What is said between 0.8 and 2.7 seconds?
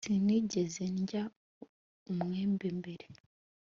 ndya umwembe